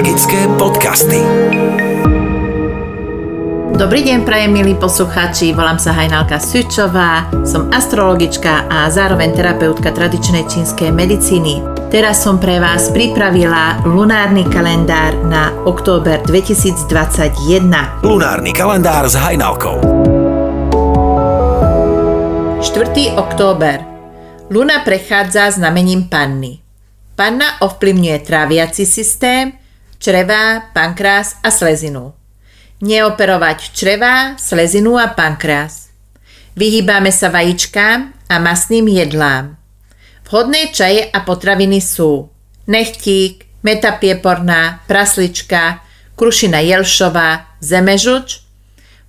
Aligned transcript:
Magické 0.00 0.48
podcasty. 0.56 1.20
Dobrý 3.76 4.00
deň, 4.00 4.24
prajem 4.24 4.48
milí 4.48 4.72
poslucháči, 4.72 5.52
volám 5.52 5.76
sa 5.76 5.92
Hajnalka 5.92 6.40
Sučová, 6.40 7.28
som 7.44 7.68
astrologička 7.68 8.64
a 8.72 8.88
zároveň 8.88 9.36
terapeutka 9.36 9.92
tradičnej 9.92 10.48
čínskej 10.48 10.88
medicíny. 10.88 11.60
Teraz 11.92 12.24
som 12.24 12.40
pre 12.40 12.56
vás 12.56 12.88
pripravila 12.88 13.84
lunárny 13.84 14.48
kalendár 14.48 15.20
na 15.28 15.52
október 15.68 16.24
2021. 16.24 18.00
Lunárny 18.00 18.56
kalendár 18.56 19.04
s 19.04 19.20
Hajnalkou. 19.20 19.84
4. 22.64 23.20
október. 23.20 23.84
Luna 24.48 24.80
prechádza 24.80 25.52
znamením 25.52 26.08
panny. 26.08 26.56
Panna 27.12 27.60
ovplyvňuje 27.60 28.16
tráviaci 28.24 28.88
systém, 28.88 29.59
črevá, 30.00 30.72
pankrás 30.72 31.36
a 31.44 31.52
slezinu. 31.52 32.16
Neoperovať 32.80 33.76
črevá, 33.76 34.40
slezinu 34.40 34.96
a 34.96 35.12
pankrás. 35.12 35.92
Vyhýbame 36.56 37.12
sa 37.12 37.28
vajíčkám 37.28 38.26
a 38.32 38.34
masným 38.40 38.88
jedlám. 38.88 39.60
Vhodné 40.24 40.72
čaje 40.72 41.04
a 41.04 41.20
potraviny 41.20 41.84
sú 41.84 42.32
nechtík, 42.64 43.44
metapieporná, 43.60 44.80
praslička, 44.88 45.84
krušina 46.16 46.64
jelšová, 46.64 47.60
zemežuč. 47.60 48.40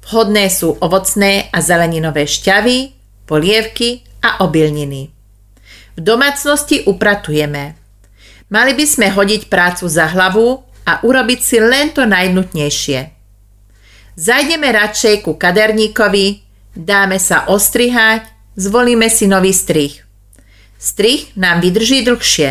Vhodné 0.04 0.52
sú 0.52 0.76
ovocné 0.82 1.48
a 1.54 1.63
zeleninové 1.63 2.27
šťavy, 2.27 2.91
polievky 3.23 4.04
a 4.20 4.44
obilniny. 4.44 5.13
V 5.96 5.99
domácnosti 6.04 6.84
upratujeme. 6.84 7.80
Mali 8.52 8.71
by 8.76 8.85
sme 8.88 9.08
hodiť 9.08 9.48
prácu 9.48 9.88
za 9.88 10.12
hlavu 10.12 10.70
a 10.85 11.02
urobiť 11.05 11.40
si 11.40 11.58
len 11.62 11.94
to 11.94 12.05
najnutnejšie. 12.05 12.99
Zajdeme 14.18 14.68
radšej 14.70 15.24
ku 15.24 15.40
kaderníkovi, 15.40 16.27
dáme 16.76 17.18
sa 17.18 17.48
ostrihať, 17.48 18.27
zvolíme 18.60 19.07
si 19.07 19.26
nový 19.26 19.55
strih. 19.55 20.04
Strih 20.82 21.34
nám 21.37 21.62
vydrží 21.62 22.04
dlhšie. 22.05 22.49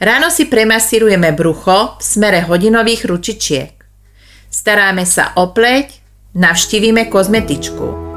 Ráno 0.00 0.32
si 0.32 0.48
premasírujeme 0.48 1.36
brucho 1.36 2.00
v 2.00 2.02
smere 2.02 2.40
hodinových 2.48 3.04
ručičiek. 3.04 3.72
Staráme 4.48 5.04
sa 5.04 5.36
o 5.36 5.52
pleť, 5.52 6.00
navštívime 6.34 7.12
kozmetičku. 7.12 8.10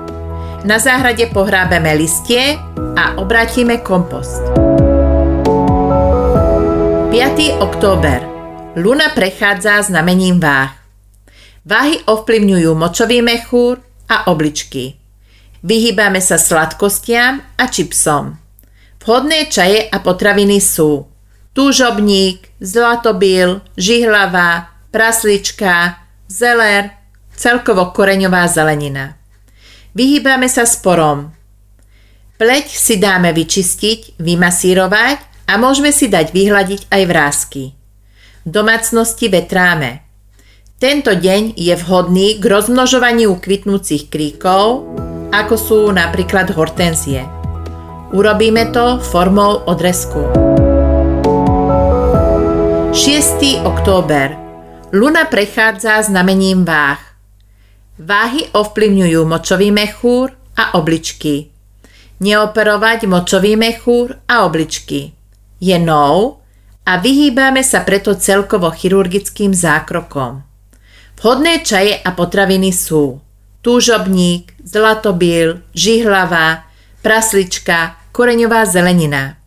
Na 0.63 0.79
záhrade 0.79 1.27
pohrábeme 1.27 1.91
listie 1.99 2.55
a 2.95 3.19
obrátime 3.19 3.83
kompost. 3.83 4.39
5. 7.11 7.59
október. 7.59 8.32
Luna 8.73 9.13
prechádza 9.13 9.85
znamením 9.85 10.41
váh. 10.41 10.73
Váhy 11.61 12.01
ovplyvňujú 12.09 12.73
močový 12.73 13.21
mechúr 13.21 13.77
a 14.09 14.33
obličky. 14.33 14.97
Vyhýbame 15.61 16.17
sa 16.17 16.41
sladkostiam 16.41 17.37
a 17.53 17.69
čipsom. 17.69 18.33
Vhodné 18.97 19.45
čaje 19.53 19.77
a 19.77 19.97
potraviny 20.01 20.57
sú 20.57 21.05
túžobník, 21.53 22.49
zlatobil, 22.57 23.61
žihlava, 23.77 24.73
praslička, 24.89 26.01
zeler, 26.25 26.89
celkovo 27.37 27.93
koreňová 27.93 28.49
zelenina. 28.49 29.13
Vyhýbame 29.93 30.49
sa 30.49 30.65
sporom. 30.65 31.29
Pleť 32.41 32.73
si 32.73 32.97
dáme 32.97 33.37
vyčistiť, 33.37 34.17
vymasírovať 34.17 35.45
a 35.45 35.61
môžeme 35.61 35.93
si 35.93 36.09
dať 36.09 36.33
vyhľadiť 36.33 36.89
aj 36.89 37.03
vrázky. 37.05 37.82
Domácnosti 38.43 39.31
vetráme. 39.31 40.03
Tento 40.75 41.15
deň 41.15 41.55
je 41.55 41.71
vhodný 41.79 42.37
k 42.37 42.43
rozmnožovaniu 42.43 43.39
kvitnúcich 43.39 44.11
kríkov, 44.11 44.83
ako 45.31 45.55
sú 45.55 45.79
napríklad 45.95 46.51
hortenzie. 46.51 47.23
Urobíme 48.11 48.67
to 48.75 48.99
formou 48.99 49.63
odresku. 49.63 50.27
6. 52.91 53.63
október. 53.63 54.35
Luna 54.91 55.23
prechádza 55.31 56.03
znamením 56.03 56.67
váh. 56.67 56.99
Váhy 57.95 58.51
ovplyvňujú 58.51 59.23
močový 59.23 59.71
mechúr 59.71 60.35
a 60.59 60.75
obličky. 60.75 61.47
Neoperovať 62.19 63.07
močový 63.07 63.55
mechúr 63.55 64.19
a 64.27 64.43
obličky 64.43 65.15
je 65.63 65.79
nou 65.79 66.42
a 66.83 66.99
vyhýbame 66.99 67.63
sa 67.63 67.83
preto 67.87 68.15
celkovo 68.15 68.71
chirurgickým 68.71 69.55
zákrokom. 69.55 70.43
Vhodné 71.19 71.63
čaje 71.63 71.95
a 72.03 72.11
potraviny 72.11 72.75
sú 72.75 73.23
túžobník, 73.63 74.51
zlatobil, 74.59 75.63
žihlava, 75.71 76.67
praslička, 76.99 77.95
koreňová 78.11 78.67
zelenina. 78.67 79.39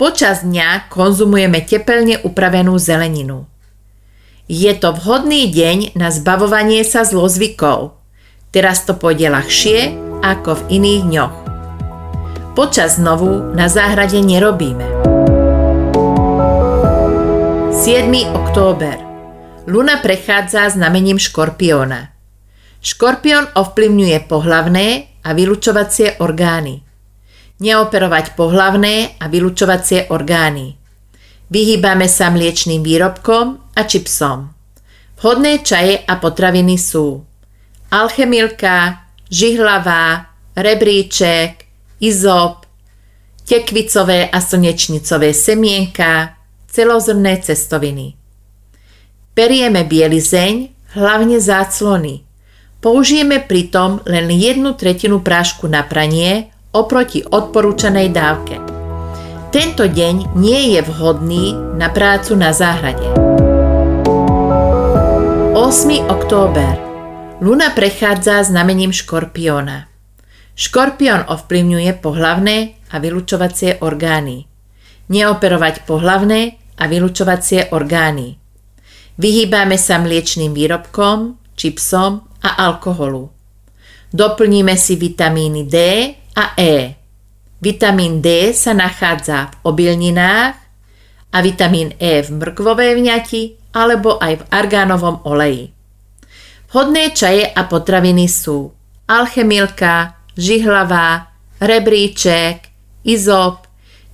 Počas 0.00 0.42
dňa 0.42 0.88
konzumujeme 0.88 1.60
tepelne 1.60 2.16
upravenú 2.24 2.80
zeleninu. 2.80 3.44
Je 4.48 4.72
to 4.72 4.96
vhodný 4.96 5.52
deň 5.52 5.92
na 5.92 6.08
zbavovanie 6.08 6.80
sa 6.88 7.04
zlozvykov. 7.04 8.00
Teraz 8.48 8.88
to 8.88 8.96
pôjde 8.96 9.28
ľahšie 9.28 9.92
ako 10.24 10.56
v 10.56 10.80
iných 10.80 11.02
dňoch. 11.04 11.36
Počas 12.56 12.96
znovu 12.96 13.52
na 13.52 13.68
záhrade 13.68 14.24
nerobíme. 14.24 15.17
7. 17.88 18.12
október. 18.36 19.00
Luna 19.66 19.96
prechádza 19.96 20.68
znamením 20.68 21.16
škorpióna. 21.16 22.12
Škorpión 22.84 23.48
ovplyvňuje 23.56 24.28
pohlavné 24.28 25.08
a 25.24 25.32
vylučovacie 25.32 26.20
orgány. 26.20 26.84
Neoperovať 27.64 28.36
pohlavné 28.36 29.16
a 29.16 29.24
vylučovacie 29.32 30.12
orgány. 30.12 30.76
Vyhýbame 31.48 32.12
sa 32.12 32.28
mliečným 32.28 32.84
výrobkom 32.84 33.56
a 33.72 33.80
čipsom. 33.88 34.52
Vhodné 35.24 35.64
čaje 35.64 36.04
a 36.04 36.20
potraviny 36.20 36.76
sú 36.76 37.24
alchemilka, 37.88 39.08
žihlavá, 39.32 40.36
rebríček, 40.52 41.64
izop, 42.04 42.68
tekvicové 43.48 44.28
a 44.28 44.44
slnečnicové 44.44 45.32
semienka, 45.32 46.37
celozrné 46.78 47.42
cestoviny. 47.42 48.14
Perieme 49.34 49.82
bielizeň, 49.82 50.70
hlavne 50.94 51.42
záclony. 51.42 52.22
Použijeme 52.78 53.42
pritom 53.42 53.98
len 54.06 54.30
jednu 54.30 54.78
tretinu 54.78 55.18
prášku 55.18 55.66
na 55.66 55.82
pranie 55.82 56.54
oproti 56.70 57.26
odporúčanej 57.26 58.14
dávke. 58.14 58.62
Tento 59.50 59.90
deň 59.90 60.38
nie 60.38 60.78
je 60.78 60.80
vhodný 60.86 61.58
na 61.74 61.90
prácu 61.90 62.38
na 62.38 62.54
záhrade. 62.54 63.10
8. 65.58 65.58
október. 66.06 66.78
Luna 67.42 67.74
prechádza 67.74 68.46
znamením 68.46 68.94
škorpióna. 68.94 69.90
Škorpión 70.54 71.26
ovplyvňuje 71.26 71.90
pohlavné 71.98 72.78
a 72.94 73.02
vylučovacie 73.02 73.82
orgány. 73.82 74.46
Neoperovať 75.10 75.82
pohlavné 75.82 76.57
a 76.78 76.86
vylučovacie 76.86 77.74
orgány. 77.74 78.38
Vyhýbame 79.18 79.74
sa 79.74 79.98
mliečným 79.98 80.54
výrobkom, 80.54 81.34
čipsom 81.58 82.22
a 82.38 82.50
alkoholu. 82.70 83.28
Doplníme 84.14 84.78
si 84.78 84.96
vitamíny 84.96 85.66
D 85.66 85.76
a 86.38 86.54
E. 86.56 86.96
Vitamín 87.58 88.22
D 88.22 88.54
sa 88.54 88.72
nachádza 88.72 89.50
v 89.52 89.54
obilninách 89.74 90.54
a 91.34 91.38
vitamín 91.44 91.92
E 91.98 92.24
v 92.24 92.28
mrkvovej 92.40 92.96
vňati 92.96 93.42
alebo 93.76 94.16
aj 94.16 94.32
v 94.40 94.46
argánovom 94.48 95.20
oleji. 95.28 95.74
Vhodné 96.72 97.12
čaje 97.12 97.44
a 97.44 97.66
potraviny 97.68 98.30
sú 98.30 98.72
alchemilka, 99.08 100.16
žihlavá, 100.36 101.32
rebríček, 101.60 102.68
izop, 103.04 103.67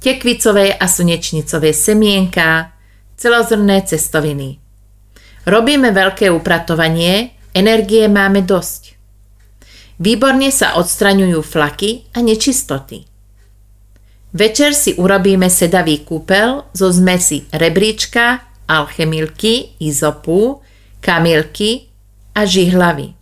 tekvicové 0.05 0.77
a 0.77 0.85
slnečnicové 0.85 1.73
semienka, 1.73 2.77
celozrné 3.17 3.89
cestoviny. 3.89 4.61
Robíme 5.49 5.97
veľké 5.97 6.29
upratovanie, 6.29 7.33
energie 7.57 8.05
máme 8.13 8.45
dosť. 8.45 9.01
Výborne 9.97 10.53
sa 10.53 10.77
odstraňujú 10.77 11.41
flaky 11.41 12.05
a 12.13 12.21
nečistoty. 12.21 13.09
Večer 14.35 14.75
si 14.75 14.93
urobíme 14.99 15.47
sedavý 15.49 16.03
kúpel 16.05 16.69
zo 16.75 16.91
zmesi 16.91 17.47
rebríčka, 17.55 18.45
alchemilky, 18.67 19.79
izopu, 19.79 20.59
kamilky 20.99 21.89
a 22.35 22.43
žihlavy. 22.43 23.15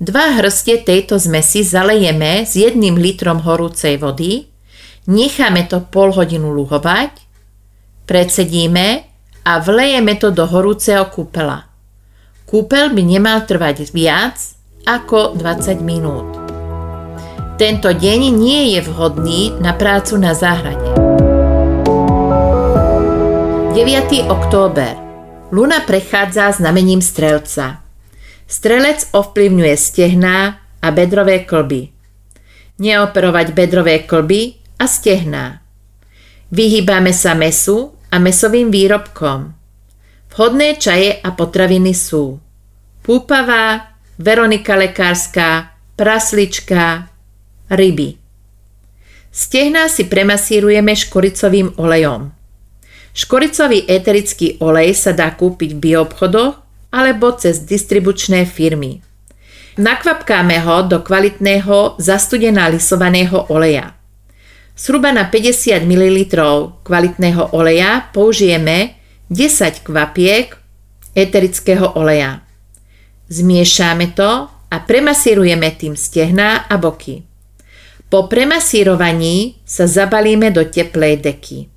Dva 0.00 0.38
hrstie 0.38 0.80
tejto 0.80 1.20
zmesi 1.20 1.60
zalejeme 1.60 2.46
s 2.46 2.56
jedným 2.56 2.96
litrom 2.96 3.42
horúcej 3.44 3.98
vody 4.00 4.49
Necháme 5.08 5.64
to 5.64 5.80
pol 5.88 6.12
hodinu 6.12 6.52
luhovať, 6.52 7.24
predsedíme 8.04 9.08
a 9.48 9.52
vlejeme 9.56 10.20
to 10.20 10.28
do 10.28 10.44
horúceho 10.44 11.08
kúpela. 11.08 11.64
Kúpel 12.44 12.92
by 12.92 13.00
nemal 13.00 13.48
trvať 13.48 13.88
viac 13.96 14.36
ako 14.84 15.40
20 15.40 15.80
minút. 15.80 16.28
Tento 17.56 17.88
deň 17.96 18.20
nie 18.28 18.76
je 18.76 18.80
vhodný 18.84 19.56
na 19.56 19.72
prácu 19.72 20.20
na 20.20 20.36
záhrade. 20.36 20.92
9. 23.72 24.28
október. 24.28 25.00
Luna 25.48 25.80
prechádza 25.80 26.52
znamením 26.60 27.00
strelca. 27.00 27.80
Strelec 28.44 29.08
ovplyvňuje 29.16 29.74
stehná 29.80 30.60
a 30.84 30.88
bedrové 30.92 31.48
klby. 31.48 31.88
Neoperovať 32.76 33.46
bedrové 33.56 34.04
klby 34.04 34.59
a 34.80 34.88
stehná. 34.88 35.60
Vyhýbame 36.48 37.12
sa 37.12 37.36
mesu 37.36 37.92
a 38.08 38.16
mesovým 38.16 38.72
výrobkom. 38.72 39.52
Vhodné 40.32 40.80
čaje 40.80 41.20
a 41.20 41.28
potraviny 41.36 41.92
sú 41.92 42.40
púpavá, 43.04 43.92
Veronika 44.20 44.76
lekárska, 44.76 45.72
praslička, 45.96 47.08
ryby. 47.72 48.20
Stehná 49.32 49.88
si 49.88 50.04
premasírujeme 50.04 50.92
škoricovým 50.92 51.80
olejom. 51.80 52.28
Škoricový 53.16 53.88
eterický 53.88 54.60
olej 54.60 54.92
sa 54.94 55.16
dá 55.16 55.32
kúpiť 55.32 55.74
v 55.74 55.82
bioobchodoch 55.82 56.54
alebo 56.92 57.32
cez 57.34 57.64
distribučné 57.64 58.44
firmy. 58.44 59.02
Nakvapkáme 59.80 60.60
ho 60.66 60.84
do 60.84 61.00
kvalitného 61.00 61.96
zastudená 61.96 62.68
lisovaného 62.68 63.48
oleja. 63.48 63.99
Zhruba 64.80 65.12
na 65.12 65.28
50 65.28 65.84
ml 65.84 66.24
kvalitného 66.82 67.52
oleja 67.52 68.08
použijeme 68.16 68.96
10 69.28 69.84
kvapiek 69.84 70.56
eterického 71.12 71.92
oleja. 72.00 72.40
Zmiešame 73.28 74.16
to 74.16 74.48
a 74.48 74.76
premasírujeme 74.80 75.76
tým 75.76 75.92
stehná 75.92 76.64
a 76.64 76.80
boky. 76.80 77.20
Po 78.08 78.24
premasírovaní 78.24 79.60
sa 79.68 79.84
zabalíme 79.84 80.48
do 80.48 80.64
teplej 80.64 81.20
deky. 81.28 81.68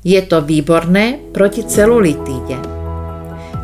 Je 0.00 0.20
to 0.24 0.40
výborné 0.40 1.20
proti 1.36 1.68
celulitíde. 1.68 2.56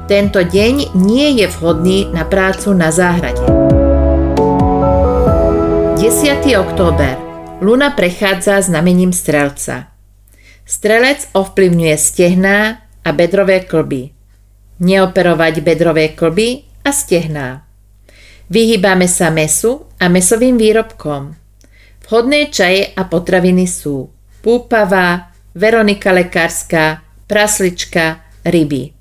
Tento 0.05 0.45
deň 0.45 0.93
nie 1.01 1.41
je 1.41 1.49
vhodný 1.57 2.13
na 2.13 2.29
prácu 2.29 2.77
na 2.77 2.93
záhrade. 2.93 3.49
10. 5.97 6.53
október 6.61 7.24
Luna 7.65 7.97
prechádza 7.97 8.61
znamením 8.61 9.09
strelca. 9.09 9.89
Strelec 10.69 11.33
ovplyvňuje 11.33 11.97
stehná 11.97 12.85
a 13.01 13.09
bedrové 13.17 13.65
klby. 13.65 14.13
Neoperovať 14.85 15.65
bedrové 15.65 16.13
klby 16.13 16.61
a 16.85 16.93
stehná. 16.93 17.65
Vyhýbame 18.53 19.09
sa 19.09 19.33
mesu 19.33 19.89
a 19.97 20.13
mesovým 20.13 20.61
výrobkom. 20.61 21.33
Vhodné 22.05 22.53
čaje 22.53 22.93
a 22.93 23.09
potraviny 23.09 23.65
sú 23.65 24.13
púpavá, 24.45 25.33
Veronika 25.57 26.13
lekárska, 26.13 27.01
praslička, 27.25 28.29
ryby. 28.45 28.93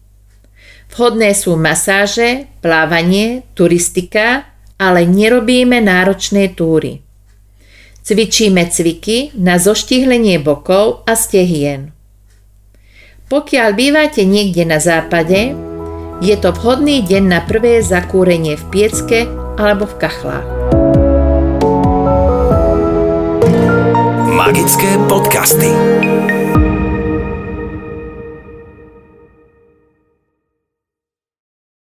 Vhodné 0.96 1.36
sú 1.36 1.60
masáže, 1.60 2.48
plávanie, 2.64 3.44
turistika, 3.52 4.56
ale 4.80 5.04
nerobíme 5.04 5.84
náročné 5.84 6.56
túry. 6.56 7.04
Cvičíme 8.04 8.68
cviky 8.68 9.32
na 9.40 9.56
zoštihlenie 9.56 10.36
bokov 10.44 11.08
a 11.08 11.16
stehien. 11.16 11.96
Pokiaľ 13.32 13.70
bývate 13.72 14.28
niekde 14.28 14.68
na 14.68 14.84
západe, 14.84 15.56
je 16.20 16.36
to 16.36 16.52
vhodný 16.52 17.00
deň 17.00 17.24
na 17.24 17.40
prvé 17.48 17.80
zakúrenie 17.80 18.60
v 18.60 18.64
piecke 18.76 19.24
alebo 19.56 19.88
v 19.88 19.96
kachlách. 20.04 20.48
Magické 24.36 25.00
podcasty. 25.08 25.72